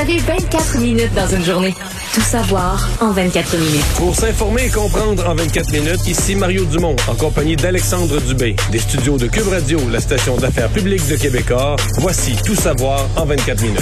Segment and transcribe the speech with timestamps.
[0.00, 1.74] avez 24 minutes dans une journée.
[2.14, 3.84] Tout savoir en 24 minutes.
[3.96, 8.78] Pour s'informer et comprendre en 24 minutes, ici Mario Dumont, en compagnie d'Alexandre Dubé, des
[8.78, 11.76] studios de Cube Radio, la station d'affaires publique de Québecor.
[11.98, 13.80] Voici Tout savoir en 24 minutes.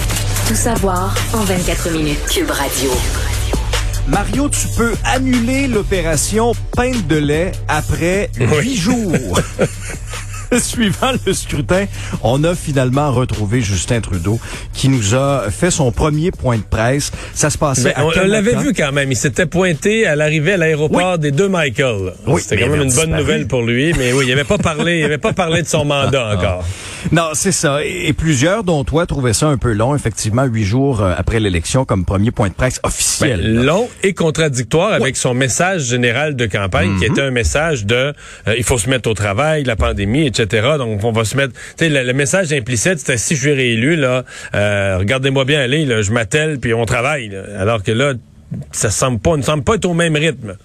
[0.48, 2.18] Tout savoir en 24 minutes.
[2.28, 2.90] Cube Radio.
[4.08, 9.38] Mario, tu peux annuler l'opération peinte de lait après huit jours.
[10.58, 11.86] Suivant le scrutin,
[12.22, 14.38] on a finalement retrouvé Justin Trudeau
[14.72, 17.10] qui nous a fait son premier point de presse.
[17.34, 19.10] Ça se passait Ben, à on l'avait vu quand même.
[19.12, 22.14] Il s'était pointé à l'arrivée à l'aéroport des deux Michael.
[22.26, 24.98] Oui, C'était quand même une bonne nouvelle pour lui, mais oui, il avait pas parlé,
[25.00, 26.64] il avait pas parlé de son mandat encore.
[27.12, 27.84] Non, c'est ça.
[27.84, 31.40] Et, et plusieurs, dont toi, trouvaient ça un peu long, effectivement, huit jours euh, après
[31.40, 33.54] l'élection, comme premier point de presse Ben, officiel.
[33.54, 33.62] là.
[33.62, 36.98] long et contradictoire avec son message général de campagne, Mhm.
[36.98, 37.94] qui était un message de
[38.48, 40.37] euh, il faut se mettre au travail, la pandémie, etc.
[40.78, 41.54] Donc on va se mettre.
[41.80, 44.24] Le, le message implicite, c'était si je suis réélu là,
[44.54, 47.36] euh, regardez-moi bien aller, je m'attelle puis on travaille.
[47.58, 48.14] Alors que là,
[48.72, 50.56] ça semble pas, ne semble pas être au même rythme.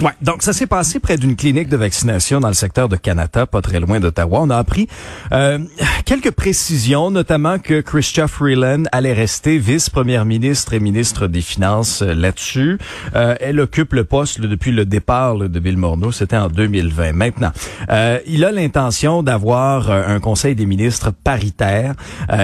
[0.00, 3.46] Ouais, donc ça s'est passé près d'une clinique de vaccination dans le secteur de Canada,
[3.46, 4.38] pas très loin d'Ottawa.
[4.42, 4.86] On a appris
[5.32, 5.58] euh,
[6.04, 12.14] quelques précisions, notamment que Chrystia Freeland allait rester vice-première ministre et ministre des Finances euh,
[12.14, 12.78] là-dessus.
[13.16, 16.46] Euh, elle occupe le poste là, depuis le départ là, de Bill Morneau, c'était en
[16.46, 17.12] 2020.
[17.12, 17.50] Maintenant,
[17.90, 21.94] euh, il a l'intention d'avoir euh, un conseil des ministres paritaire.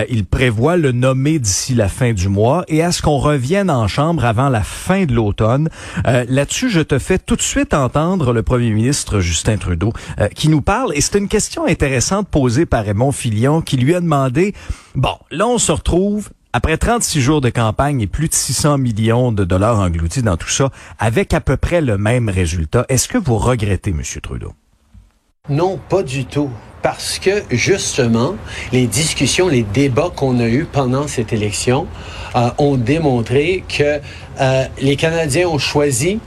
[0.09, 3.87] Il prévoit le nommer d'ici la fin du mois et à ce qu'on revienne en
[3.87, 5.69] chambre avant la fin de l'automne.
[6.05, 10.63] Là-dessus, je te fais tout suite entendre le premier ministre Justin Trudeau euh, qui nous
[10.63, 10.93] parle.
[10.97, 14.55] Et c'est une question intéressante posée par Raymond Filion qui lui a demandé,
[14.95, 19.33] bon, là on se retrouve après 36 jours de campagne et plus de 600 millions
[19.33, 23.19] de dollars engloutis dans tout ça, avec à peu près le même résultat, est-ce que
[23.19, 24.53] vous regrettez, Monsieur Trudeau?
[25.49, 26.49] Non, pas du tout.
[26.81, 28.37] Parce que justement,
[28.73, 31.87] les discussions, les débats qu'on a eus pendant cette élection
[32.37, 34.01] euh, ont démontré que
[34.41, 36.21] euh, les Canadiens ont choisi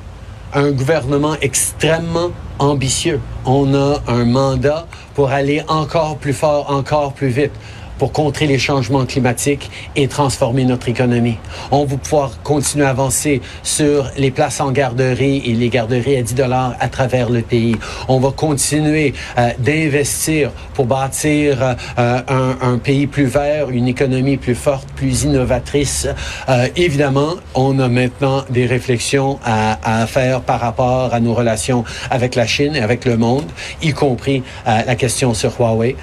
[0.54, 3.20] un gouvernement extrêmement ambitieux.
[3.46, 7.52] On a un mandat pour aller encore plus fort, encore plus vite
[7.98, 11.38] pour contrer les changements climatiques et transformer notre économie.
[11.72, 16.22] On va pouvoir continuer à avancer sur les places en garderie et les garderies à
[16.22, 17.76] 10 dollars à travers le pays.
[18.08, 22.22] On va continuer euh, d'investir pour bâtir euh,
[22.62, 26.08] un, pays plus vert, une économie plus forte, plus innovatrice.
[26.50, 31.84] Euh, évidemment, on a maintenant des réflexions à, à faire par rapport à nos relations
[32.12, 33.46] avec la Chine et avec le monde,
[33.82, 35.96] y compris la question sur Huawei.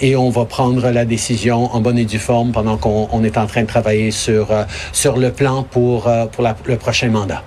[0.00, 3.38] Et on va prendre la décision en bonne et due forme pendant qu'on on est
[3.38, 7.42] en train de travailler sur, euh, sur le plan pour, euh, pour le prochain mandat.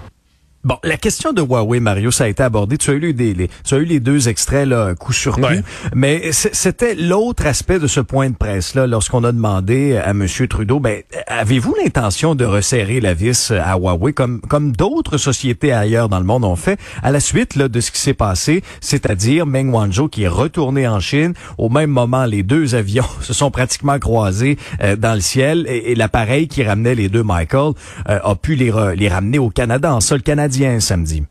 [0.63, 2.77] Bon, la question de Huawei, Mario, ça a été abordé.
[2.77, 5.41] Tu as eu les, les- tu as eu les deux extraits là, coup sur coup.
[5.41, 5.63] Ouais.
[5.95, 10.27] Mais c'était l'autre aspect de ce point de presse-là, lorsqu'on a demandé à M.
[10.47, 16.09] Trudeau, ben, avez-vous l'intention de resserrer la vis à Huawei, comme, comme d'autres sociétés ailleurs
[16.09, 19.47] dans le monde ont fait, à la suite là, de ce qui s'est passé, c'est-à-dire
[19.47, 21.33] Meng Wanzhou qui est retourné en Chine.
[21.57, 25.91] Au même moment, les deux avions se sont pratiquement croisés euh, dans le ciel et,
[25.91, 27.71] et l'appareil qui ramenait les deux Michael
[28.09, 31.23] euh, a pu les, les ramener au Canada, en sol canadien samedi.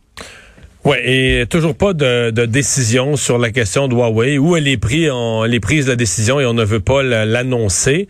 [0.84, 4.38] Ouais, et toujours pas de, décision sur la question de Huawei.
[4.38, 7.02] Où elle est prise, on, elle est prise la décision et on ne veut pas
[7.02, 8.08] la- l'annoncer.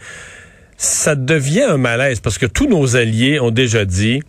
[0.76, 4.22] Ça devient un malaise parce que tous nos alliés ont déjà dit,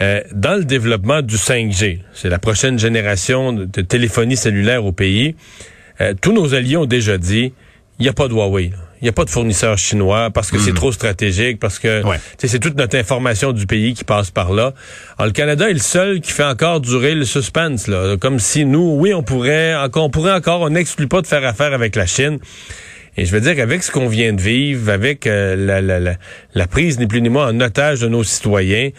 [0.00, 5.34] euh, dans le développement du 5G, c'est la prochaine génération de, téléphonie cellulaire au pays,
[6.00, 7.54] euh, tous nos alliés ont déjà dit,
[7.98, 8.72] il n'y a pas de Huawei.
[9.00, 12.16] Il n'y a pas de fournisseur chinois parce que c'est trop stratégique, parce que Ouais.
[12.38, 14.72] c'est toute notre information du pays qui passe par là.
[15.18, 18.16] Alors, le Canada est le seul qui fait encore durer le suspense, là.
[18.16, 21.44] Comme si nous, oui, on pourrait encore, on pourrait encore, on n'exclut pas de faire
[21.44, 22.38] affaire avec la Chine.
[23.18, 26.14] Et je veux dire qu'avec ce qu'on vient de vivre, avec euh, la, la, la,
[26.54, 28.90] la prise ni plus ni moins en otage de nos citoyens,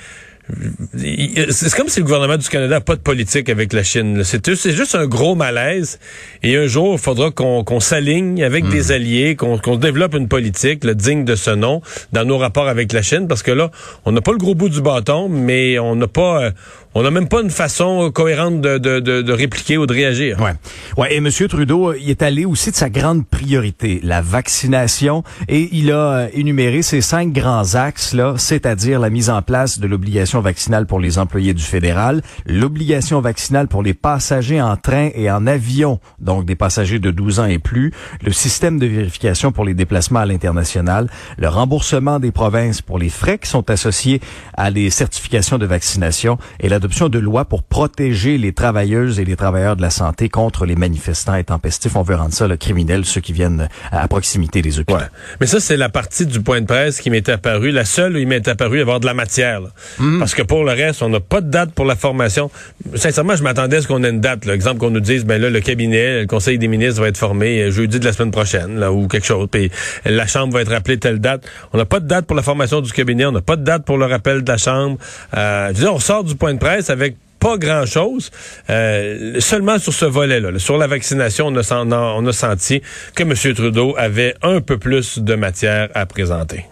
[1.52, 4.24] c'est comme si le gouvernement du Canada n'a pas de politique avec la Chine.
[4.24, 6.00] C'est juste un gros malaise.
[6.44, 10.94] Et un jour, il faudra qu'on s'aligne avec des alliés, qu'on développe une politique là,
[10.94, 11.81] digne de ce nom
[12.13, 13.72] dans nos rapports avec la Chine, parce que là,
[14.05, 16.52] on n'a pas le gros bout du bâton, mais on n'a pas, euh,
[16.97, 20.41] on n'a même pas une façon cohérente de, de, de, de répliquer ou de réagir.
[20.41, 20.53] Ouais.
[20.97, 21.29] Ouais, et M.
[21.47, 26.11] Trudeau, euh, il est allé aussi de sa grande priorité, la vaccination, et il a
[26.11, 30.88] euh, énuméré ces cinq grands axes, là, c'est-à-dire la mise en place de l'obligation vaccinale
[30.88, 36.00] pour les employés du fédéral, l'obligation vaccinale pour les passagers en train et en avion,
[36.17, 37.93] donc des passagers de 12 ans et plus,
[38.23, 43.09] le système de vérification pour les déplacements à l'international, le remboursement des provinces pour les
[43.09, 44.20] frais qui sont associés
[44.55, 49.25] à les certifications de vaccination et l'adoption l'adoption de lois pour protéger les travailleuses et
[49.25, 51.97] les travailleurs de la santé contre les manifestants intempestifs.
[51.97, 54.99] On veut rendre ça le criminel, ceux qui viennent à proximité des hôpitaux.
[55.41, 58.19] Mais ça, c'est la partie du point de presse qui m'est apparue, la seule où
[58.19, 59.63] il m'est apparu avoir de la matière.
[59.99, 60.19] Mm.
[60.19, 62.49] Parce que pour le reste, on n'a pas de date pour la formation.
[62.95, 64.45] Sincèrement, je m'attendais à ce qu'on ait une date.
[64.45, 67.63] L'exemple qu'on nous dise, ben là, le cabinet, le conseil des ministres va être formé
[67.63, 69.49] euh, jeudi de la semaine prochaine, là, ou quelque chose.
[69.51, 69.69] Puis
[70.05, 71.45] la Chambre va être rappelée telle date.
[71.73, 73.83] On n'a pas de date pour la formation du cabinet, on n'a pas de date
[73.83, 74.97] pour le rappel de la Chambre.
[75.35, 78.32] Euh, je veux on sort du point de presse avec pas grand-chose.
[78.70, 82.82] Euh, seulement sur ce volet-là, sur la vaccination, on a, on a senti
[83.16, 83.34] que M.
[83.56, 86.66] Trudeau avait un peu plus de matière à présenter.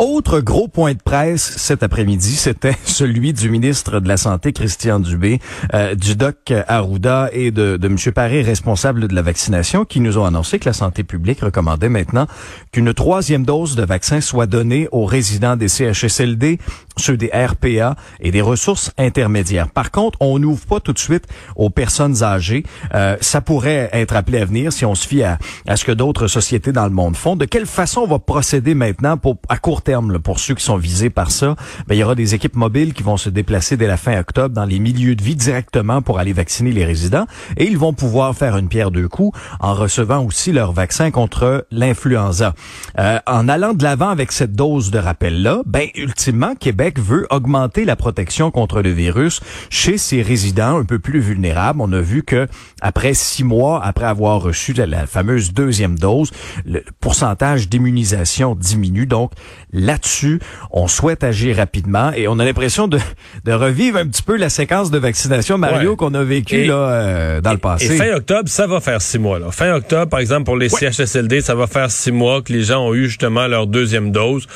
[0.00, 4.98] Autre gros point de presse cet après-midi, c'était celui du ministre de la Santé, Christian
[4.98, 5.40] Dubé,
[5.74, 7.98] euh, du doc Arruda et de, de M.
[8.14, 12.26] Paré, responsable de la vaccination, qui nous ont annoncé que la santé publique recommandait maintenant
[12.72, 16.58] qu'une troisième dose de vaccin soit donnée aux résidents des CHSLD,
[16.96, 19.68] ceux des RPA et des ressources intermédiaires.
[19.68, 21.26] Par contre, on n'ouvre pas tout de suite
[21.56, 22.64] aux personnes âgées.
[22.94, 25.38] Euh, ça pourrait être appelé à venir si on se fie à,
[25.68, 27.36] à ce que d'autres sociétés dans le monde font.
[27.36, 29.89] De quelle façon on va procéder maintenant pour à court terme?
[30.22, 31.56] Pour ceux qui sont visés par ça,
[31.86, 34.54] ben, il y aura des équipes mobiles qui vont se déplacer dès la fin octobre
[34.54, 37.26] dans les milieux de vie directement pour aller vacciner les résidents
[37.56, 41.66] et ils vont pouvoir faire une pierre deux coups en recevant aussi leur vaccin contre
[41.70, 42.54] l'influenza.
[42.98, 47.84] Euh, en allant de l'avant avec cette dose de rappel-là, ben ultimement, Québec veut augmenter
[47.84, 49.40] la protection contre le virus
[49.70, 51.80] chez ses résidents un peu plus vulnérables.
[51.80, 52.46] On a vu que
[52.80, 56.30] après six mois, après avoir reçu la, la fameuse deuxième dose,
[56.64, 59.06] le pourcentage d'immunisation diminue.
[59.06, 59.32] Donc,
[59.80, 60.40] là-dessus.
[60.70, 62.98] On souhaite agir rapidement et on a l'impression de,
[63.44, 67.40] de revivre un petit peu la séquence de vaccination, Mario, qu'on a vécu là euh,
[67.40, 67.94] dans le passé.
[67.94, 69.38] Et fin octobre, ça va faire six mois.
[69.38, 69.50] Là.
[69.50, 72.86] Fin octobre, par exemple, pour les CHSLD, ça va faire six mois que les gens
[72.86, 74.46] ont eu justement leur deuxième dose.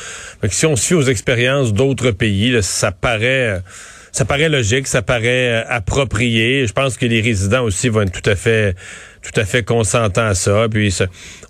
[0.42, 3.62] Donc, si on suit aux expériences d'autres pays, ça paraît...
[4.12, 6.66] ça paraît logique, ça paraît euh, approprié.
[6.66, 8.76] Je pense que les résidents aussi vont être tout à fait
[9.24, 10.66] tout à fait consentant à ça.
[10.70, 10.96] Puis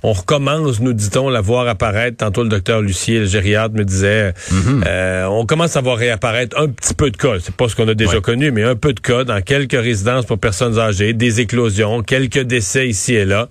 [0.02, 2.18] on recommence, nous dit-on, la voir apparaître.
[2.18, 4.84] Tantôt le docteur Lucier, le gériatre, me disait, mhm.
[4.86, 7.34] euh, on commence à voir réapparaître un petit peu de cas.
[7.40, 10.24] C'est pas ce qu'on a déjà connu, mais un peu de cas dans quelques résidences
[10.24, 13.48] pour personnes âgées, des éclosions, quelques décès ici et là.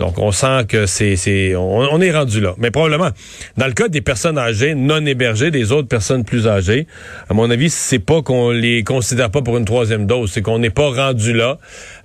[0.00, 2.54] Donc, on sent que c'est, c'est, on, est rendu là.
[2.56, 3.10] Mais probablement,
[3.58, 6.86] dans le cas des personnes âgées non hébergées, des autres personnes plus âgées,
[7.28, 10.58] à mon avis, c'est pas qu'on les considère pas pour une troisième dose, c'est qu'on
[10.58, 11.58] n'est pas rendu là.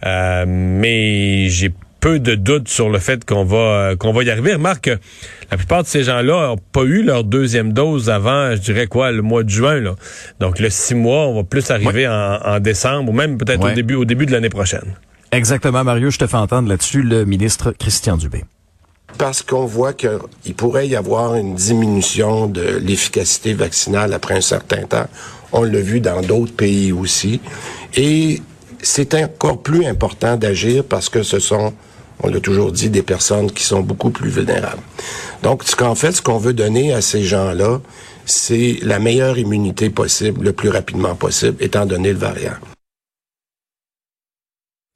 [0.05, 1.71] Euh, mais j'ai
[2.01, 4.53] peu de doutes sur le fait qu'on va qu'on va y arriver.
[4.53, 4.97] Remarque que
[5.49, 9.11] la plupart de ces gens-là n'ont pas eu leur deuxième dose avant, je dirais quoi,
[9.11, 9.79] le mois de juin.
[9.79, 9.95] Là.
[10.39, 13.95] Donc le six mois, on va plus arriver en, décembre ou même peut-être au début
[13.95, 14.95] au début de l'année prochaine.
[15.35, 18.45] Exactement, Mario, je te fais entendre là-dessus le ministre Christian Dubé.
[19.17, 24.83] Parce qu'on voit qu'il pourrait y avoir une diminution de l'efficacité vaccinale après un certain
[24.83, 25.07] temps.
[25.51, 27.41] On l'a vu dans d'autres pays aussi.
[27.95, 28.41] Et
[28.81, 31.73] c'est encore plus important d'agir parce que ce sont,
[32.23, 34.83] on l'a toujours dit, des personnes qui sont beaucoup plus vulnérables.
[35.43, 37.81] Donc, ce qu'en fait, ce qu'on veut donner à ces gens-là,
[38.25, 42.55] c'est la meilleure immunité possible, le plus rapidement possible, étant donné le variant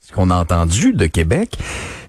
[0.09, 1.57] ce qu'on a entendu de Québec,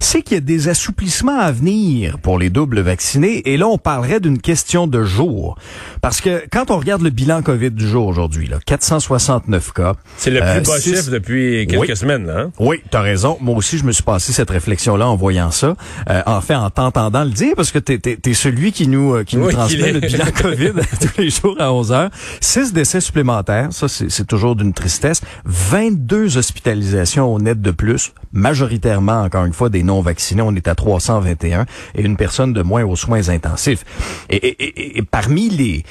[0.03, 3.41] c'est qu'il y a des assouplissements à venir pour les doubles vaccinés.
[3.45, 5.57] Et là, on parlerait d'une question de jour.
[6.01, 9.93] Parce que quand on regarde le bilan COVID du jour aujourd'hui, là, 469 cas.
[10.17, 12.25] C'est le plus euh, bas chiffre depuis quelques semaines.
[12.25, 12.51] Là, hein?
[12.59, 13.37] Oui, tu as raison.
[13.41, 15.75] Moi aussi, je me suis passé cette réflexion-là en voyant ça.
[16.09, 19.23] Euh, en fait, en t'entendant le dire, parce que tu es, celui qui nous, euh,
[19.23, 22.09] qui nous transmet le bilan COVID tous les jours à 11 heures.
[22.39, 25.21] 6 décès supplémentaires, ça c'est toujours d'une tristesse.
[25.45, 30.69] 22 hospitalisations au net de plus, majoritairement, encore une fois, des non vaccinés, on est
[30.69, 33.83] à 321 et une personne de moins aux soins intensifs.
[34.29, 35.83] Et, parmi les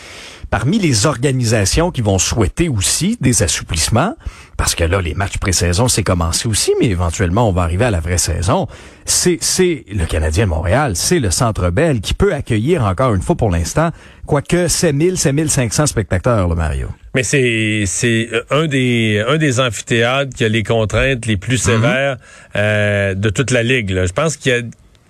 [0.51, 4.17] parmi les organisations qui vont souhaiter aussi des assouplissements,
[4.57, 7.91] parce que là, les matchs pré-saison, c'est commencé aussi, mais éventuellement, on va arriver à
[7.91, 8.67] la vraie saison.
[9.05, 13.23] C'est, c'est le Canadien de Montréal, c'est le Centre Bell qui peut accueillir encore une
[13.23, 13.91] fois pour l'instant,
[14.27, 16.89] quoique 7000, 7500 spectateurs, le Mario.
[17.15, 21.67] Mais c'est c'est euh, un des un des amphithéâtres qui a les contraintes les plus
[21.67, 21.75] mhm.
[21.75, 22.17] sévères
[22.55, 24.05] euh, de toute la ligue.
[24.07, 24.63] Je pense qu'il y a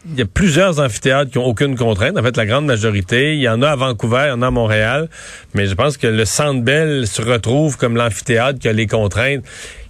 [0.07, 2.19] il y a plusieurs amphithéâtres qui ont aucune contrainte.
[2.19, 3.35] En fait, la grande majorité.
[3.35, 5.09] Il y en a à Vancouver, il y en a à Montréal.
[5.54, 9.45] Mais je pense que le Centre Bell se retrouve comme l'amphithéâtre qui a les contraintes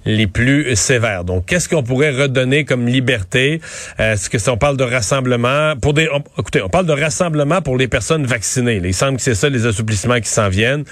[0.06, 1.24] les plus sévères.
[1.24, 3.60] Donc, qu'est-ce qu'on pourrait redonner comme liberté?
[3.98, 7.76] Est-ce que si on parle de rassemblement pour des écoutez, on parle de rassemblement pour
[7.76, 8.80] les personnes vaccinées.
[8.82, 10.84] il semble que c'est ça les assouplissements qui s'en viennent.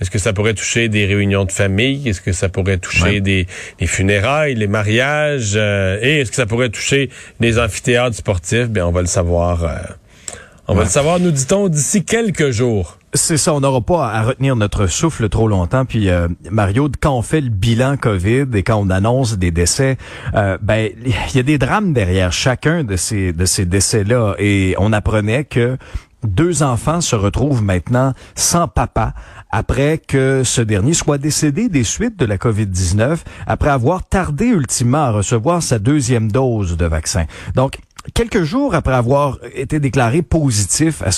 [0.00, 2.08] Est-ce que ça pourrait toucher des réunions de famille?
[2.08, 3.46] Est-ce que ça pourrait toucher des,
[3.82, 5.52] funérailles, les mariages?
[5.56, 8.63] Euh, et est-ce que ça pourrait toucher des amphithéâtres sportifs?
[8.68, 9.64] Bien, on va le savoir.
[9.64, 9.76] Euh,
[10.68, 12.98] On va le savoir, nous dit-on, d'ici quelques jours.
[13.12, 15.84] C'est ça, on n'aura pas à retenir notre souffle trop longtemps.
[15.84, 19.98] Puis euh, Mario, quand on fait le bilan COVID et quand on annonce des décès,
[20.34, 24.34] euh, ben il y a des drames derrière chacun de ces de ces décès-là.
[24.38, 25.78] Et on apprenait que
[26.24, 29.14] deux enfants se retrouvent maintenant sans papa
[29.54, 35.04] après que ce dernier soit décédé des suites de la COVID-19, après avoir tardé ultimement
[35.04, 37.26] à recevoir sa deuxième dose de vaccin.
[37.54, 37.78] Donc,
[38.12, 41.10] quelques jours après avoir été déclaré positif à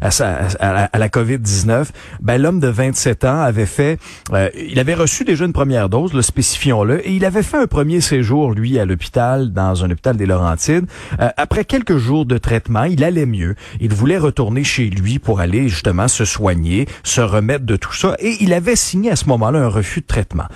[0.00, 1.86] la, COVID-19,
[2.22, 3.98] ben l'homme de 27 ans avait fait
[4.32, 7.66] euh, il avait reçu déjà une première dose, le spécifions-le, et il avait fait un
[7.66, 10.86] premier séjour lui à l'hôpital dans un hôpital des Laurentides.
[11.20, 13.54] Euh, après quelques jours de traitement, il allait mieux.
[13.80, 18.16] Il voulait retourner chez lui pour aller justement se soigner, se remettre de tout ça
[18.18, 20.46] et il avait signé à ce moment-là un refus de traitement.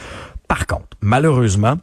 [0.49, 1.77] Par contre, malheureusement,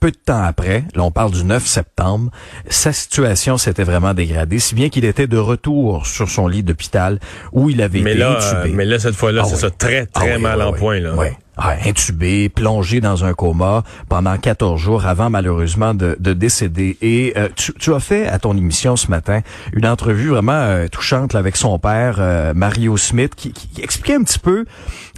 [0.00, 2.30] peu de temps après, là on parle du 9 septembre,
[2.68, 7.18] sa situation s'était vraiment dégradée, si bien qu'il était de retour sur son lit d'hôpital
[7.52, 8.74] où il avait mais été là, intubé.
[8.74, 9.60] mais là, cette fois-là, Ah c'est oui.
[9.60, 11.00] ça, très, Ah très mal oui, en point.
[11.00, 11.14] Là.
[11.58, 16.98] Ah, intubé, plongé dans un coma pendant 14 jours avant malheureusement de, de décéder.
[17.00, 19.40] Et euh, tu, tu as fait à ton émission ce matin
[19.72, 24.16] une entrevue vraiment euh, touchante là, avec son père, euh, Mario Smith, qui, qui expliquait
[24.16, 24.66] un petit peu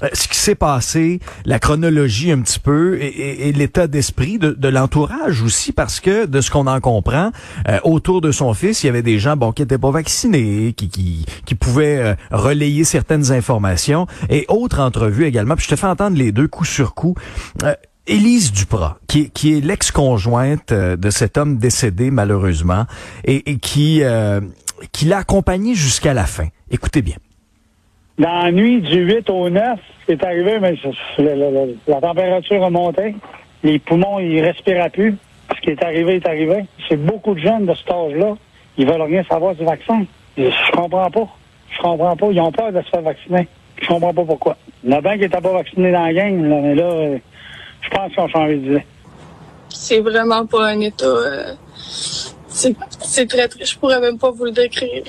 [0.04, 4.38] euh, ce qui s'est passé, la chronologie un petit peu et, et- et l'état d'esprit
[4.38, 7.32] de, de l'entourage aussi, parce que de ce qu'on en comprend,
[7.68, 10.72] euh, autour de son fils, il y avait des gens bon qui étaient pas vaccinés,
[10.76, 15.56] qui qui, qui pouvaient euh, relayer certaines informations et autres entrevues également.
[15.56, 17.14] Puis je te fais entendre les deux coup sur coup.
[17.62, 17.74] Euh,
[18.06, 22.86] Élise Duprat, qui, est- l'ex-conjointe euh, de cet homme décédé malheureusement
[23.24, 23.42] et,
[24.02, 24.40] euh,
[24.92, 26.46] qui l'a accompagné jusqu'à la fin.
[26.70, 27.16] Écoutez bien.
[28.18, 30.74] Dans la nuit du 8 au 9, c'est arrivé, mais
[31.86, 33.14] la température a monté.
[33.62, 35.14] Les poumons, ils respiraient plus.
[35.54, 36.64] Ce qui est arrivé est arrivé.
[36.88, 38.34] C'est beaucoup de jeunes de cet âge-là.
[38.76, 40.04] Ils veulent rien savoir du vaccin.
[40.36, 41.26] Je comprends pas.
[41.70, 42.26] Je comprends pas.
[42.32, 43.48] Ils ont peur de se faire vacciner.
[43.80, 44.56] Je comprends pas pourquoi.
[44.84, 46.84] Il y en a bien qui n'étaient pas vaccinés dans la gang, là, mais là,
[46.84, 47.18] euh,
[47.80, 48.84] je pense qu'ils ont changé d'idée.
[49.68, 51.04] c'est vraiment pas un état.
[51.04, 51.54] euh,
[52.48, 53.72] c'est très triste.
[53.72, 55.04] Je pourrais même pas vous le décrire.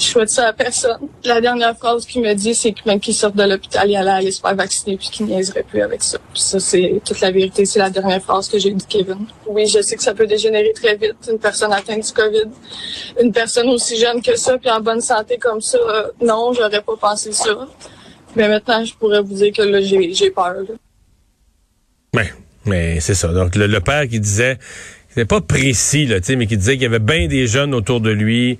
[0.00, 1.08] Je souhaite ça à personne.
[1.24, 4.10] La dernière phrase qu'il me dit, c'est que même qu'il sorte de l'hôpital, il allait
[4.10, 6.18] aller se faire vacciner puis qu'il niaiserait plus avec ça.
[6.32, 7.66] Puis ça, c'est toute la vérité.
[7.66, 9.26] C'est la dernière phrase que j'ai dit Kevin.
[9.46, 11.16] Oui, je sais que ça peut dégénérer très vite.
[11.30, 12.48] Une personne atteinte du COVID,
[13.22, 16.80] une personne aussi jeune que ça, puis en bonne santé comme ça, euh, non, j'aurais
[16.80, 17.68] pas pensé ça.
[18.36, 20.54] Mais maintenant, je pourrais vous dire que là, j'ai peur.
[20.54, 20.74] là.
[22.14, 22.32] Ouais,
[22.64, 23.28] mais c'est ça.
[23.28, 24.58] Donc, le, père qui disait,
[25.10, 28.10] c'était pas précis, là, mais qui disait qu'il y avait bien des jeunes autour de
[28.10, 28.58] lui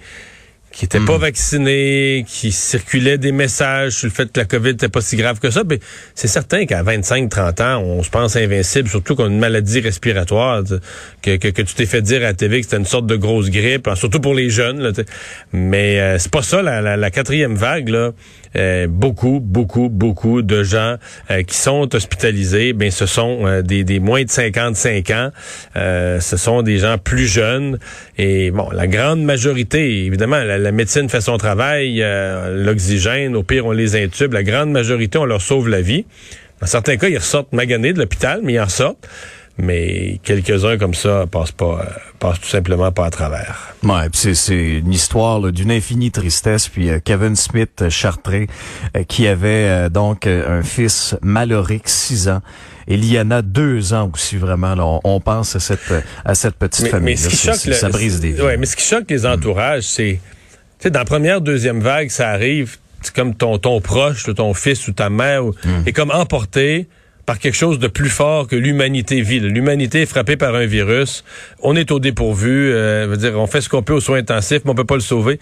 [0.72, 4.88] qui étaient pas vaccinés, qui circulaient des messages sur le fait que la COVID n'était
[4.88, 5.62] pas si grave que ça.
[5.68, 5.80] Mais
[6.14, 10.62] c'est certain qu'à 25-30 ans, on se pense invincible, surtout qu'on a une maladie respiratoire,
[11.22, 13.16] que, que, que tu t'es fait dire à la TV que c'était une sorte de
[13.16, 14.80] grosse grippe, hein, surtout pour les jeunes.
[14.80, 14.92] Là.
[15.52, 17.88] Mais euh, c'est pas ça, la, la, la quatrième vague.
[17.88, 18.12] Là,
[18.56, 20.96] Euh, beaucoup, beaucoup, beaucoup de gens
[21.30, 25.30] euh, qui sont hospitalisés, ben ce sont euh, des, moins de 55 ans.
[25.74, 27.78] Ce sont des gens plus jeunes.
[28.18, 32.04] Et bon, la grande majorité, évidemment, la, la médecine fait son travail,
[32.54, 34.32] l'oxygène, au pire, on les intube.
[34.32, 36.04] La grande majorité, on leur sauve la vie.
[36.60, 39.08] Dans certains cas, ils ressortent maganés de l'hôpital, mais ils en sortent.
[39.62, 43.74] Mais quelques-uns comme ça passent pas, euh, passent tout simplement pas à travers.
[43.82, 46.68] Ouais, c'est c'est une histoire d'une infinie tristesse.
[46.68, 48.46] Puis euh, Kevin Smith euh, Chartré,
[48.96, 52.40] euh, qui avait euh, donc un fils malorique, 6 ans,
[52.88, 54.74] et Liana, deux ans aussi vraiment.
[54.74, 55.92] Là, on, on pense à cette
[56.24, 57.14] à cette petite Mais, famille.
[57.14, 58.42] mais ce qui choque, le- ça brise des vies.
[58.42, 60.18] Ouais, mais ce qui choque les entourages, c'est,
[60.78, 64.54] tu sais, dans la première, deuxième vague, ça arrive, c'est comme ton, ton proche, ton
[64.54, 65.54] fils ou ta mère, ou-
[65.86, 66.88] est comme emporté
[67.30, 69.38] par quelque chose de plus fort que l'humanité vit.
[69.38, 71.22] L'humanité est frappée par un virus.
[71.62, 72.72] On est au dépourvu.
[72.72, 75.00] euh, dire, on fait ce qu'on peut aux soins intensifs, mais on peut pas le
[75.00, 75.38] sauver.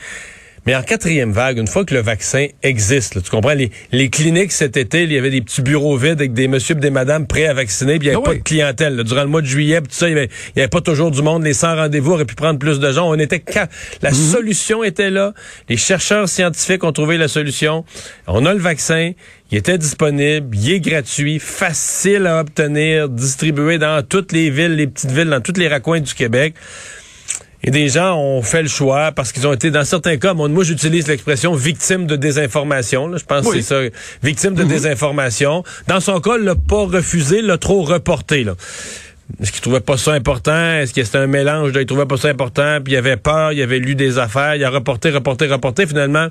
[0.69, 4.11] Mais en quatrième vague, une fois que le vaccin existe, là, tu comprends, les, les
[4.11, 6.91] cliniques cet été, il y avait des petits bureaux vides avec des messieurs et des
[6.91, 8.95] madames prêts à vacciner, puis il n'y avait Ah pas de clientèle.
[8.95, 9.03] là.
[9.03, 11.11] Durant le mois de juillet, tout ça, il n'y avait, il y avait pas toujours
[11.11, 11.43] du monde.
[11.43, 13.09] Les 100 rendez-vous auraient pu prendre plus de gens.
[13.09, 13.43] On était
[14.03, 15.33] La solution était là.
[15.71, 17.87] Les chercheurs scientifiques ont trouvé la solution.
[18.27, 19.13] On a le vaccin.
[19.51, 20.55] Il était disponible.
[20.55, 21.39] Il est gratuit.
[21.39, 23.09] Facile à obtenir.
[23.09, 26.53] Distribué dans toutes les villes, les petites villes, dans tous les raccoins du Québec.
[27.65, 30.49] Et des gens ont fait le choix parce qu'ils ont été, dans certains cas, moi,
[30.63, 33.09] j'utilise l'expression victime de désinformation.
[33.09, 33.19] là.
[33.19, 33.57] je pense Oui.
[33.57, 33.97] que c'est ça.
[34.23, 35.65] Victime de désinformation.
[35.89, 38.45] Dans son cas, il l'a pas refusé, l'a trop reporté.
[38.45, 38.55] Là.
[39.43, 40.75] Est-ce qu'il trouvait pas ça important?
[40.77, 43.53] Est-ce que c'était un mélange de, il trouvait pas ça important, puis il avait peur,
[43.53, 45.87] il avait lu des affaires, il a reporté, reporté, reporté.
[45.87, 46.29] Finalement,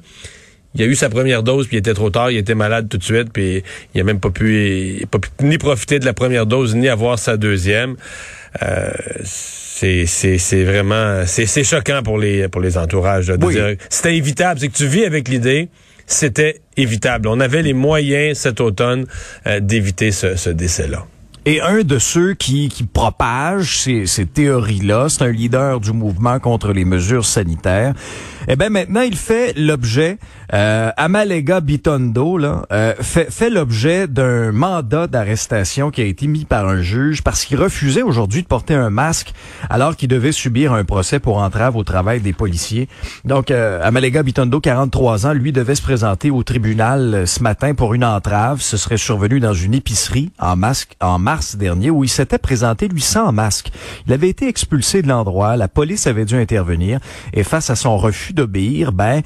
[0.77, 2.98] il a eu sa première dose, puis il était trop tard, il était malade tout
[2.98, 3.63] de suite, puis
[3.96, 7.17] il a même pas pu, pas pu ni profiter de la première dose, ni avoir
[7.17, 7.96] sa deuxième.
[8.62, 8.91] Euh,
[9.24, 14.88] c'est vraiment c'est choquant pour les pour les entourages de c'était évitable c'est que tu
[14.88, 15.69] vis avec l'idée
[16.07, 19.05] c'était évitable on avait les moyens cet automne
[19.46, 21.05] euh, d'éviter ce, ce décès là
[21.48, 26.41] et un de ceux qui, qui propagent ces, ces théories-là, c'est un leader du mouvement
[26.41, 27.93] contre les mesures sanitaires.
[28.50, 30.17] Eh bien, maintenant, il fait l'objet,
[30.54, 36.68] euh, Amalega Bitondo, là, euh, fait, l'objet d'un mandat d'arrestation qui a été mis par
[36.68, 39.34] un juge parce qu'il refusait aujourd'hui de porter un masque
[39.70, 42.88] alors qu'il devait subir un procès pour entrave au travail des policiers.
[43.25, 47.74] Donc, euh, Amalega Bitondo, 43 ans, lui devait se présenter au tribunal euh, ce matin
[47.74, 48.62] pour une entrave.
[48.62, 52.88] Ce serait survenu dans une épicerie en masque, en masque dernier où il s'était présenté
[52.88, 53.72] lui sans masque.
[54.06, 57.00] Il avait été expulsé de l'endroit, la police avait dû intervenir
[57.34, 59.22] et face à son refus d'obéir, ben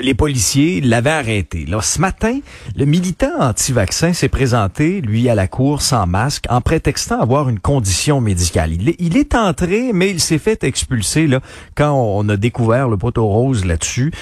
[0.00, 1.66] les policiers l'avaient arrêté.
[1.66, 2.40] Là, ce matin,
[2.76, 7.60] le militant anti-vaccin s'est présenté lui à la cour sans masque en prétextant avoir une
[7.60, 8.72] condition médicale.
[8.72, 11.40] Il est, il est entré, mais il s'est fait expulser là
[11.74, 14.12] quand on a découvert le poteau rose là-dessus.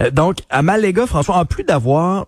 [0.00, 2.26] Euh, donc, à Maléga, François, en plus d'avoir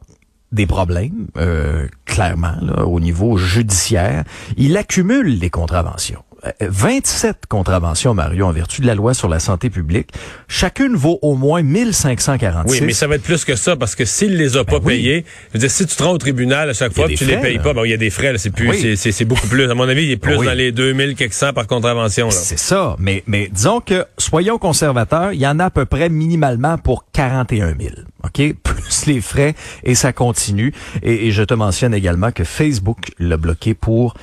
[0.52, 4.24] des problèmes, euh, clairement, au niveau judiciaire.
[4.56, 6.22] Il accumule les contraventions.
[6.60, 10.10] 27 contraventions, Mario, en vertu de la loi sur la santé publique.
[10.48, 12.70] Chacune vaut au moins 1546.
[12.70, 14.80] Oui, mais ça va être plus que ça, parce que s'il les a ben pas
[14.80, 17.36] payés, je veux dire, si tu te rends au tribunal à chaque fois tu les
[17.36, 19.70] payes pas, ben, il y a des frais, c'est plus, c'est beaucoup plus.
[19.70, 22.30] À mon avis, il est plus dans les 2000 quelques cents par contravention.
[22.30, 26.08] C'est ça, mais, mais disons que, soyons conservateurs, il y en a à peu près
[26.08, 27.94] minimalement pour 41 000.
[28.24, 28.54] OK?
[28.62, 30.72] Plus les frais, et ça continue.
[31.02, 34.14] Et, et je te mentionne également que Facebook l'a bloqué pour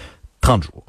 [0.41, 0.88] 30 jours.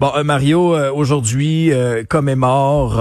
[0.00, 2.94] Bon, euh, Mario, euh, aujourd'hui euh, commémore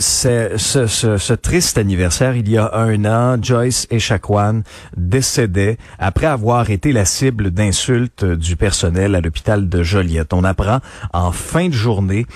[0.00, 2.34] ce, triste anniversaire.
[2.34, 4.62] Il y a un an, Joyce Echaquan
[4.96, 10.32] décédait après avoir été la cible d'insultes du personnel à l'hôpital de Joliette.
[10.32, 10.80] On apprend
[11.12, 12.26] en fin de journée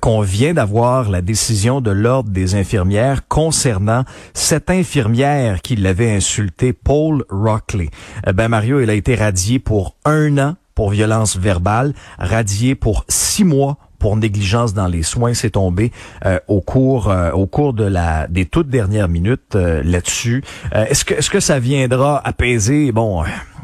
[0.00, 6.74] qu'on vient d'avoir la décision de l'ordre des infirmières concernant cette infirmière qui l'avait insulté,
[6.74, 7.88] Paul Rockley.
[8.34, 13.44] ben Mario, il a été radié pour un an pour violence verbale, radié pour six
[13.44, 15.32] mois pour négligence dans les soins.
[15.32, 15.92] C'est tombé
[16.26, 20.42] euh, au cours euh, au cours de la des toutes dernières minutes euh, là-dessus.
[20.72, 22.90] est-ce que est-ce que ça viendra apaiser?
[22.90, 23.22] Bon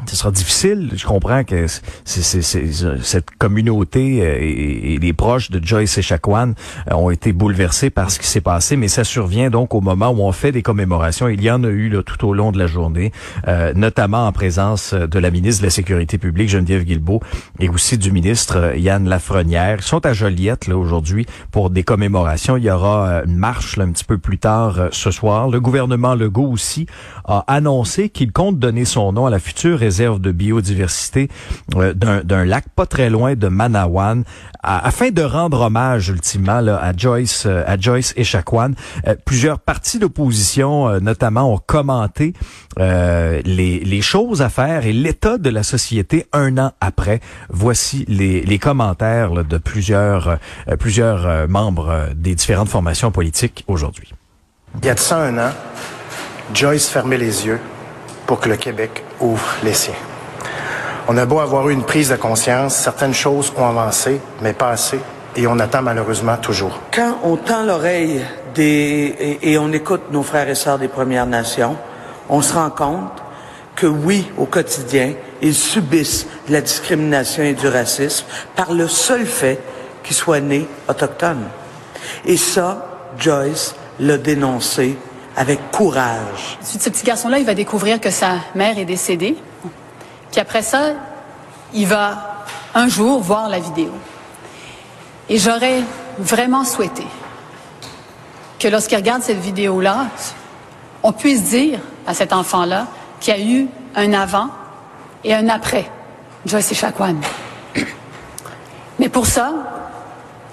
[0.09, 0.89] ce sera difficile.
[0.95, 1.67] Je comprends que
[2.03, 6.55] c'est, cette communauté euh, et, les proches de Joyce et Chacuan
[6.89, 10.09] euh, ont été bouleversés par ce qui s'est passé, mais ça survient donc au moment
[10.09, 11.27] où on fait des commémorations.
[11.27, 13.11] Il y en a eu là, tout au long de la journée,
[13.47, 17.21] euh, notamment en présence de la ministre de la Sécurité publique, Geneviève Guilbeault,
[17.59, 19.77] et aussi du ministre Yann Lafrenière.
[19.79, 22.57] Ils sont à Joliette là aujourd'hui pour des commémorations.
[22.57, 25.49] Il y aura une marche là, un petit peu plus tard ce soir.
[25.49, 26.87] Le gouvernement Legault aussi
[27.25, 31.27] a annoncé qu'il compte donner son nom à la future réserve de biodiversité
[31.75, 34.23] euh, d'un lac pas très loin de Manawan
[34.63, 38.71] afin de rendre hommage ultimement à Joyce euh, à Joyce Echaquan.
[39.07, 42.33] Euh, plusieurs partis d'opposition notamment ont commenté
[42.77, 47.19] les, choses à faire et l'état de la société un an après.
[47.49, 50.39] Voici les, les commentaires de plusieurs
[50.79, 54.13] plusieurs membres des différentes formations politiques aujourd'hui.
[54.81, 55.51] Il y a de ça un an,
[56.53, 57.59] Joyce fermait les yeux
[58.29, 59.95] pour que le Québec ouvre les siens.
[61.07, 64.69] On a beau avoir eu une prise de conscience, certaines choses ont avancé, mais pas
[64.69, 64.99] assez,
[65.35, 66.79] et on attend malheureusement toujours.
[66.93, 71.75] Quand on tend l'oreille des, et, on écoute nos frères et sœurs des Premières Nations,
[72.29, 73.19] on se rend compte
[73.75, 79.57] que oui, au quotidien, ils subissent la discrimination et du racisme par le seul fait
[80.03, 81.47] qu'ils soient nés autochtones.
[82.25, 84.97] Et ça, Joyce l'a dénoncé
[85.39, 86.57] avec courage.
[86.61, 89.37] Ce petit garçon-là, il va découvrir que sa mère est décédée.
[90.31, 90.95] Puis après ça,
[91.73, 92.43] il va
[92.75, 93.91] un jour voir la vidéo.
[95.29, 95.81] Et j'aurais
[96.17, 97.05] vraiment souhaité
[98.59, 100.07] que lorsqu'il regarde cette vidéo-là,
[101.03, 102.87] on puisse dire à cet enfant-là
[103.21, 104.49] qu'il y a eu un avant
[105.23, 105.89] et un après
[106.45, 107.15] Joyce Echaquan.
[108.99, 109.53] Mais pour ça,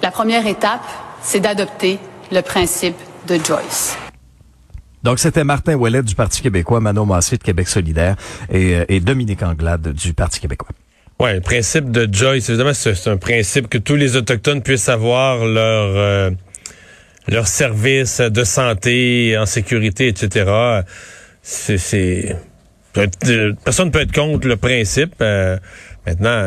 [0.01, 0.87] la première étape,
[1.23, 1.99] c'est d'adopter
[2.31, 2.97] le principe
[3.27, 3.97] de Joyce.
[5.07, 8.17] Donc, c'était Martin Ouellet du Parti québécois, Manon Massé de Québec solidaire
[8.51, 10.71] et, euh, Dominique Anglade du Parti québécois.
[11.21, 15.47] Oui, le principe de Joyce, évidemment, c'est un principe que tous les Autochtones puissent avoir
[15.47, 16.31] leur, euh,
[17.29, 20.83] leur service de santé, en sécurité, etc.
[21.41, 22.37] C'est
[23.65, 25.15] personne ne peut être contre le principe.
[26.07, 26.41] Maintenant,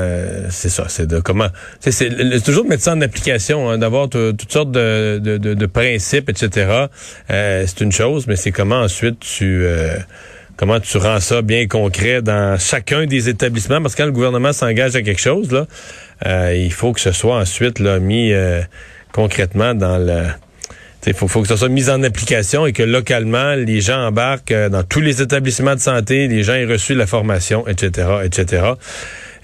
[0.49, 1.49] c'est ça, c'est de comment.
[1.79, 5.65] C'est toujours de mettre ça en application, hein, d'avoir toutes sortes de, de, de, de,
[5.65, 6.85] principes, etc.
[7.27, 9.65] c'est une chose, mais c'est comment ensuite tu
[10.59, 14.51] comment tu rends ça bien concret dans chacun des établissements, parce que quand le gouvernement
[14.51, 15.67] s'engage à quelque chose, là,
[16.27, 18.61] euh, il faut que ce soit ensuite là, mis euh,
[19.13, 20.23] concrètement dans le...
[21.07, 24.69] Il faut, que ça soit mis en application et que localement, les gens embarquent euh,
[24.69, 28.73] dans tous les établissements de santé, les gens aient reçu la formation, etc., etc.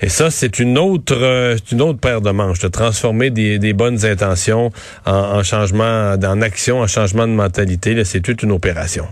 [0.02, 4.06] Et ça, c'est une autre, une autre paire de manches, de transformer des, des bonnes
[4.06, 4.72] intentions
[5.06, 8.04] en, en, changement, en action, en changement de mentalité.
[8.04, 9.08] C'est toute une opération.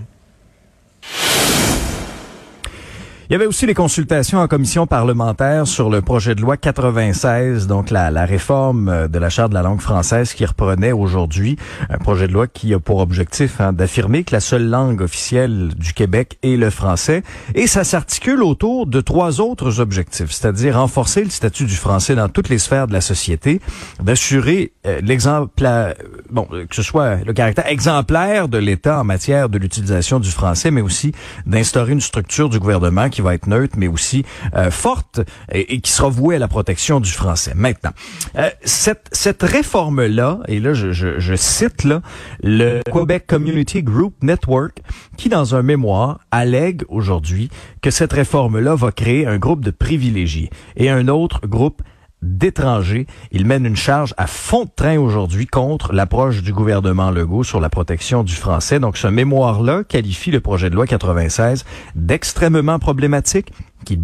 [3.30, 7.68] Il y avait aussi les consultations en commission parlementaire sur le projet de loi 96,
[7.68, 11.56] donc la, la réforme euh, de la Charte de la langue française qui reprenait aujourd'hui
[11.90, 15.70] un projet de loi qui a pour objectif hein, d'affirmer que la seule langue officielle
[15.78, 17.24] du Québec est le français.
[17.56, 22.28] Et ça s'articule autour de trois autres objectifs, c'est-à-dire renforcer le statut du français dans
[22.28, 23.62] toutes les sphères de la société,
[24.02, 25.96] d'assurer euh, l'exemplaire,
[26.30, 30.72] bon, que ce soit le caractère exemplaire de l'État en matière de l'utilisation du français,
[30.72, 31.14] mais aussi
[31.46, 35.22] d'instaurer une structure du gouvernement qui va être neutre, mais aussi euh, forte
[35.52, 37.54] et, qui sera vouée à la protection du français.
[37.56, 37.92] Maintenant,
[38.38, 42.02] euh, cette, cette réforme-là, et là je, cite là,
[42.42, 44.80] le Quebec Community Group Network,
[45.16, 47.50] qui dans un mémoire allègue aujourd'hui
[47.82, 51.84] que cette réforme-là va créer un groupe de privilégiés et un autre groupe
[52.24, 53.06] d'étrangers.
[53.32, 57.60] Il mène une charge à fond de train aujourd'hui contre l'approche du gouvernement Legault sur
[57.60, 58.80] la protection du français.
[58.80, 63.52] Donc ce mémoire-là qualifie le projet de loi 96 d'extrêmement problématique,
[63.84, 63.98] qui,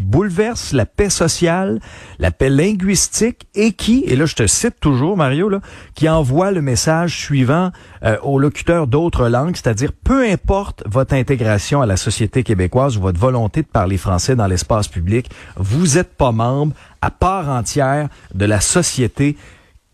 [0.00, 1.80] bouleverse la paix sociale,
[2.18, 5.50] la paix linguistique et qui, et là je te cite toujours Mario,
[5.94, 7.70] qui envoie le message suivant
[8.02, 13.00] euh, aux locuteurs d'autres langues, c'est-à-dire peu importe votre intégration à la société québécoise ou
[13.00, 18.08] votre volonté de parler français dans l'espace public, vous êtes pas membre à part entière
[18.34, 19.36] de la société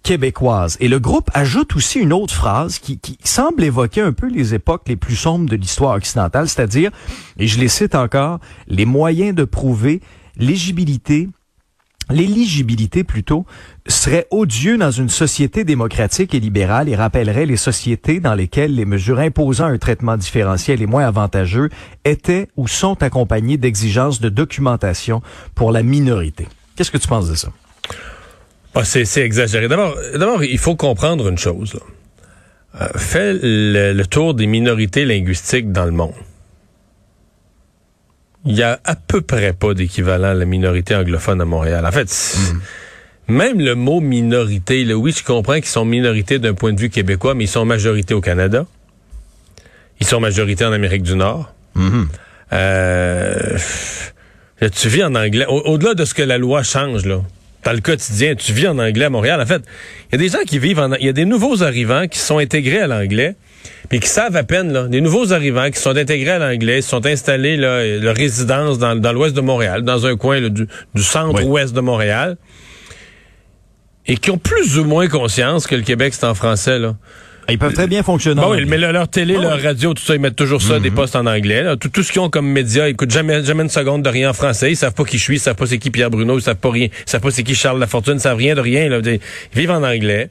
[0.02, 0.76] québécoise.
[0.80, 4.54] Et le groupe ajoute aussi une autre phrase qui, qui, semble évoquer un peu les
[4.54, 6.90] époques les plus sombres de l'histoire occidentale, c'est-à-dire,
[7.38, 10.00] et je les cite encore, les moyens de prouver
[10.36, 11.28] l'éligibilité
[12.10, 13.46] l'éligibilité plutôt
[13.86, 18.84] serait odieux dans une société démocratique et libérale et rappellerait les sociétés dans lesquelles les
[18.84, 21.70] mesures imposant un traitement différentiel et moins avantageux
[22.04, 25.22] étaient ou sont accompagnées d'exigences de documentation
[25.54, 26.48] pour la minorité.
[26.76, 27.48] Qu'est-ce que tu penses de ça?
[28.74, 29.68] Ah, c'est, exagéré.
[29.68, 31.78] D'abord, d'abord, il faut comprendre une chose.
[32.80, 36.14] Euh, fais le, tour des minorités linguistiques dans le monde.
[38.46, 41.85] Il y a à peu près pas d'équivalent à la minorité anglophone à Montréal.
[41.85, 43.33] En fait, mm.
[43.33, 46.90] même le mot minorité, là, oui, je comprends qu'ils sont minorités d'un point de vue
[46.90, 48.66] québécois, mais ils sont majorité au Canada.
[49.98, 51.52] Ils sont majorité en Amérique du Nord.
[51.76, 52.06] Mm-hmm.
[52.52, 53.59] Euh,
[54.72, 55.44] tu vis en anglais.
[55.46, 57.20] Au-delà de ce que la loi change, là,
[57.64, 59.40] dans le quotidien, tu vis en anglais à Montréal.
[59.40, 59.62] En fait,
[60.08, 60.94] il y a des gens qui vivent en...
[60.94, 63.36] Il y a des nouveaux arrivants qui sont intégrés à l'anglais,
[63.88, 67.04] puis qui savent à peine, là, des nouveaux arrivants qui sont intégrés à l'anglais, sont
[67.04, 71.80] installés, là, leur résidence dans, dans l'ouest de Montréal, dans un coin du, centre-ouest de
[71.80, 72.36] Montréal,
[74.06, 76.96] et qui ont plus ou moins conscience que le Québec, c'est en français, là.
[77.50, 78.40] Ils peuvent très bien fonctionner.
[78.40, 80.96] Bon, mais leur télé, leur radio, tout ça, ils mettent toujours ça, des mhm.
[80.96, 81.64] postes en anglais.
[81.80, 84.30] Tout, tout, ce qu'ils ont comme médias, ils écoutent jamais, jamais une seconde de rien
[84.30, 84.70] en français.
[84.72, 86.56] Ils savent pas qui je suis, ils savent pas c'est qui Pierre Bruno, ils savent
[86.56, 88.88] pas rien, ils savent pas c'est qui Charles Lafortune, ils savent rien de rien.
[88.88, 88.98] Là.
[89.04, 89.20] Ils
[89.54, 90.30] vivent en anglais,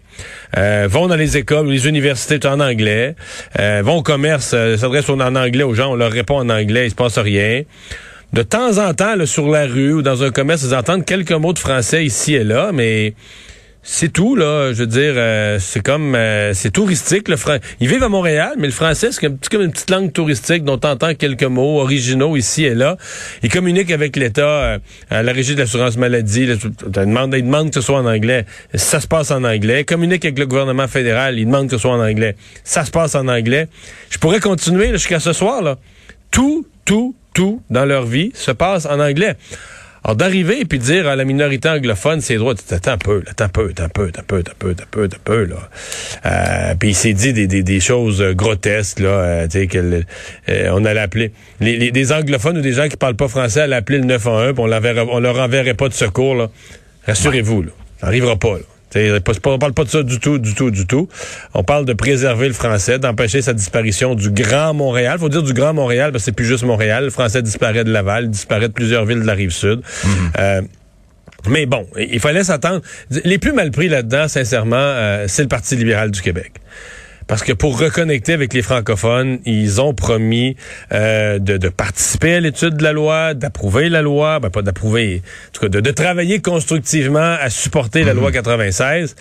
[0.58, 3.16] euh, vont dans les écoles, les universités, en anglais,
[3.60, 6.88] euh, vont au commerce, euh, s'adressent en anglais aux gens, on leur répond en anglais,
[6.88, 7.64] il se passe rien.
[8.32, 11.32] De temps en temps, là, sur la rue ou dans un commerce, ils entendent quelques
[11.32, 13.14] mots de français ici et là, mais
[13.82, 14.74] c'est tout, là.
[14.74, 16.14] Je veux dire, euh, c'est comme...
[16.14, 17.28] Euh, c'est touristique.
[17.30, 17.58] Le Fran...
[17.80, 20.88] Ils vivent à Montréal, mais le français, c'est comme, une petite langue touristique dont on
[20.88, 22.98] entend quelques mots originaux ici et là.
[23.42, 26.44] Ils communiquent avec l'État, euh, la Régie de l'assurance maladie.
[26.44, 28.46] Ils demandent, ils demandent que ce soit en anglais.
[28.74, 29.82] Ça se passe en anglais.
[29.82, 31.40] Ils communiquent avec le gouvernement fédéral.
[31.40, 32.36] Ils demandent que ce soit en anglais.
[32.64, 33.68] Ça se passe en anglais.
[34.10, 35.78] Je pourrais continuer jusqu'à ce soir, là.
[36.32, 39.36] Tout, tout, tout dans leur vie se passe en anglais.
[40.04, 43.46] Alors, d'arriver et puis dire à la minorité anglophone, c'est droit, t'as un peu, t'as
[43.46, 44.74] un peu, t'as un peu, t'as un peu, t'as un peu,
[45.08, 45.56] t'as un peu, là.
[46.26, 50.04] Euh, puis il s'est dit des, des, des choses grotesques, là, euh, tu sais, qu'on
[50.50, 53.76] euh, allait appeler, les, les, des anglophones ou des gens qui parlent pas français allaient
[53.76, 56.48] appeler le 911, puis on, on leur enverrait pas de secours, là.
[57.06, 57.72] Rassurez-vous, là.
[58.00, 58.79] Ça arrivera pas, là.
[58.96, 61.08] On parle pas de ça du tout, du tout, du tout.
[61.54, 65.20] On parle de préserver le français, d'empêcher sa disparition du Grand Montréal.
[65.20, 67.06] faut dire du Grand Montréal, parce que c'est plus juste Montréal.
[67.06, 69.82] Le français disparaît de Laval, disparaît de plusieurs villes de la rive sud.
[70.04, 70.32] Mhm.
[70.40, 70.62] Euh,
[71.48, 72.82] mais bon, il fallait s'attendre.
[73.24, 76.54] Les plus mal pris là-dedans, sincèrement, euh, c'est le Parti libéral du Québec.
[77.30, 80.56] Parce que pour reconnecter avec les francophones, ils ont promis
[80.92, 85.22] euh, de, de, participer à l'étude de la loi, d'approuver la loi, ben pas d'approuver,
[85.22, 89.16] en tout cas de, de, travailler constructivement à supporter la loi 96.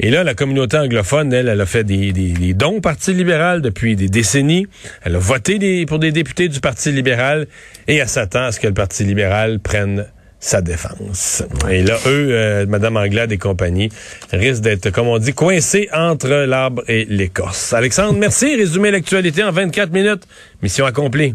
[0.00, 3.14] Et là, la communauté anglophone, elle, elle a fait des, des, des dons au Parti
[3.14, 4.66] libéral depuis des décennies.
[5.02, 7.46] Elle a voté des, pour des députés du Parti libéral
[7.86, 10.06] et elle s'attend à ce que le Parti libéral prenne
[10.44, 11.42] sa défense.
[11.70, 13.88] Et là, eux, euh, Madame Anglade et compagnie,
[14.30, 17.72] risquent d'être, comme on dit, coincés entre l'arbre et l'écorce.
[17.72, 18.54] Alexandre, merci.
[18.54, 20.24] Résumé l'actualité en 24 minutes.
[20.62, 21.34] Mission accomplie.